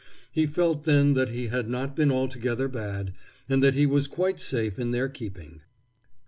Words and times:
He 0.31 0.47
felt 0.47 0.85
then 0.85 1.13
that 1.13 1.29
he 1.29 1.49
had 1.49 1.69
not 1.69 1.95
been 1.95 2.11
altogether 2.11 2.67
bad, 2.67 3.13
and 3.47 3.61
that 3.63 3.75
he 3.75 3.85
was 3.85 4.07
quite 4.07 4.39
safe 4.39 4.79
in 4.79 4.89
their 4.89 5.07
keeping. 5.09 5.61